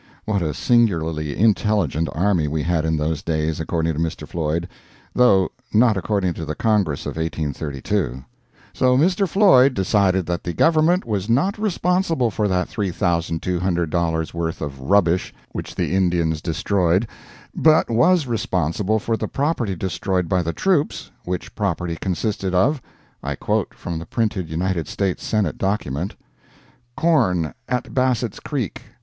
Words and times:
[What 0.25 0.41
a 0.41 0.51
singularly 0.55 1.37
intelligent 1.37 2.09
army 2.13 2.47
we 2.47 2.63
had 2.63 2.85
in 2.85 2.97
those 2.97 3.21
days, 3.21 3.59
according 3.59 3.93
to 3.93 3.99
Mr. 3.99 4.27
Floyd 4.27 4.67
though 5.13 5.51
not 5.75 5.95
according 5.95 6.33
to 6.33 6.43
the 6.43 6.55
Congress 6.55 7.05
of 7.05 7.17
1832.] 7.17 8.25
So 8.73 8.97
Mr. 8.97 9.29
Floyd 9.29 9.75
decided 9.75 10.25
that 10.25 10.43
the 10.43 10.53
Government 10.53 11.05
was 11.05 11.29
not 11.29 11.55
responsible 11.59 12.31
for 12.31 12.47
that 12.47 12.67
$3,200 12.67 14.33
worth 14.33 14.59
of 14.59 14.79
rubbish 14.81 15.35
which 15.51 15.75
the 15.75 15.93
Indians 15.93 16.41
destroyed, 16.41 17.07
but 17.55 17.87
was 17.87 18.25
responsible 18.25 18.97
for 18.97 19.15
the 19.15 19.27
property 19.27 19.75
destroyed 19.75 20.27
by 20.27 20.41
the 20.41 20.51
troops 20.51 21.11
which 21.25 21.53
property 21.53 21.95
consisted 21.95 22.55
of 22.55 22.81
(I 23.21 23.35
quote 23.35 23.75
from 23.75 23.99
the 23.99 24.07
printed 24.07 24.49
United 24.49 24.87
States 24.87 25.23
Senate 25.23 25.59
document): 25.59 26.13
Dollars 26.17 26.91
Corn 26.97 27.53
at 27.69 27.93
Bassett's 27.93 28.39
Creek 28.39 28.81